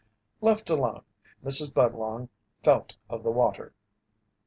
[0.41, 1.03] Left alone,
[1.45, 1.71] Mrs.
[1.71, 2.29] Budlong
[2.63, 3.75] felt of the water.